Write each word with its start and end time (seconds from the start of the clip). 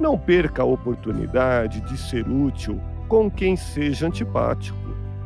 Não 0.00 0.18
perca 0.18 0.62
a 0.62 0.64
oportunidade 0.64 1.82
de 1.82 1.98
ser 1.98 2.26
útil 2.26 2.80
com 3.06 3.30
quem 3.30 3.54
seja 3.54 4.06
antipático. 4.06 4.78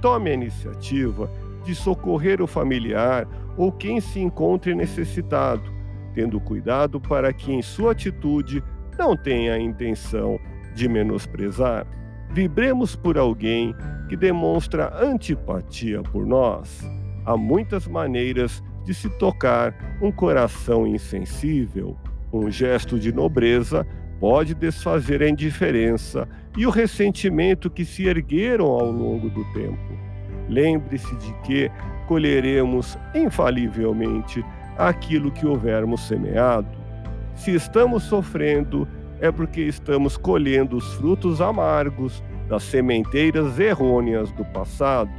Tome 0.00 0.30
a 0.30 0.34
iniciativa 0.34 1.28
de 1.64 1.74
socorrer 1.74 2.40
o 2.40 2.46
familiar 2.46 3.26
ou 3.56 3.72
quem 3.72 4.00
se 4.00 4.20
encontre 4.20 4.72
necessitado, 4.72 5.62
tendo 6.14 6.40
cuidado 6.40 7.00
para 7.00 7.32
que 7.32 7.52
em 7.52 7.60
sua 7.60 7.90
atitude 7.92 8.62
não 8.96 9.16
tenha 9.16 9.54
a 9.54 9.58
intenção 9.58 10.38
de 10.72 10.88
menosprezar. 10.88 11.84
Vibremos 12.30 12.94
por 12.94 13.18
alguém 13.18 13.74
que 14.08 14.16
demonstra 14.16 14.94
antipatia 15.02 16.00
por 16.00 16.24
nós. 16.24 16.88
Há 17.26 17.36
muitas 17.36 17.88
maneiras 17.88 18.62
de 18.84 18.94
se 18.94 19.10
tocar 19.18 19.98
um 20.00 20.12
coração 20.12 20.86
insensível. 20.86 21.96
Um 22.32 22.48
gesto 22.48 23.00
de 23.00 23.12
nobreza 23.12 23.84
pode 24.20 24.54
desfazer 24.54 25.22
a 25.22 25.28
indiferença 25.28 26.28
e 26.56 26.66
o 26.66 26.70
ressentimento 26.70 27.70
que 27.70 27.86
se 27.86 28.06
ergueram 28.06 28.66
ao 28.66 28.92
longo 28.92 29.30
do 29.30 29.42
tempo. 29.54 29.98
Lembre-se 30.48 31.16
de 31.16 31.32
que 31.42 31.70
colheremos 32.06 32.98
infalivelmente 33.14 34.44
aquilo 34.76 35.30
que 35.30 35.46
houvermos 35.46 36.06
semeado. 36.06 36.68
Se 37.34 37.54
estamos 37.54 38.02
sofrendo, 38.02 38.86
é 39.20 39.32
porque 39.32 39.62
estamos 39.62 40.18
colhendo 40.18 40.76
os 40.76 40.94
frutos 40.94 41.40
amargos 41.40 42.22
das 42.48 42.62
sementeiras 42.64 43.58
errôneas 43.58 44.30
do 44.32 44.44
passado. 44.46 45.10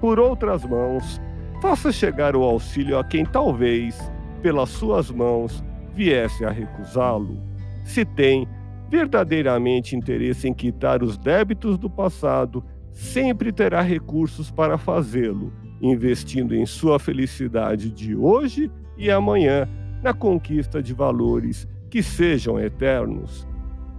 Por 0.00 0.18
outras 0.18 0.64
mãos, 0.64 1.20
faça 1.60 1.92
chegar 1.92 2.34
o 2.34 2.42
auxílio 2.42 2.98
a 2.98 3.04
quem 3.04 3.26
talvez, 3.26 3.98
pelas 4.40 4.70
suas 4.70 5.10
mãos, 5.10 5.62
viesse 5.94 6.44
a 6.44 6.50
recusá-lo 6.50 7.49
se 7.84 8.04
tem 8.04 8.46
verdadeiramente 8.90 9.94
interesse 9.94 10.48
em 10.48 10.54
quitar 10.54 11.02
os 11.02 11.16
débitos 11.16 11.78
do 11.78 11.88
passado, 11.88 12.64
sempre 12.90 13.52
terá 13.52 13.80
recursos 13.80 14.50
para 14.50 14.76
fazê-lo, 14.76 15.52
investindo 15.80 16.54
em 16.54 16.66
sua 16.66 16.98
felicidade 16.98 17.90
de 17.90 18.16
hoje 18.16 18.70
e 18.98 19.10
amanhã 19.10 19.68
na 20.02 20.12
conquista 20.12 20.82
de 20.82 20.92
valores 20.92 21.68
que 21.88 22.02
sejam 22.02 22.58
eternos. 22.58 23.46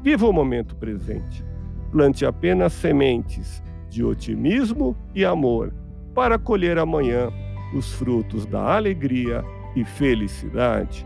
Viva 0.04 0.28
o 0.28 0.34
momento 0.34 0.76
presente. 0.76 1.46
Plante 1.92 2.26
apenas 2.26 2.74
sementes 2.74 3.62
de 3.90 4.04
otimismo 4.04 4.96
e 5.14 5.26
amor 5.26 5.74
para 6.14 6.40
colher 6.40 6.78
amanhã 6.78 7.30
os 7.74 7.94
frutos 7.94 8.46
da 8.46 8.76
alegria 8.76 9.44
e 9.76 9.84
felicidade. 9.84 11.06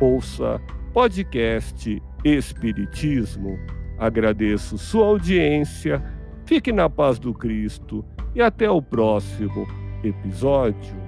Ouça 0.00 0.60
podcast 0.92 2.02
Espiritismo. 2.24 3.58
Agradeço 3.98 4.76
sua 4.76 5.06
audiência, 5.06 6.02
fique 6.44 6.72
na 6.72 6.90
paz 6.90 7.18
do 7.18 7.32
Cristo 7.32 8.04
e 8.34 8.42
até 8.42 8.68
o 8.68 8.82
próximo 8.82 9.66
episódio. 10.02 11.03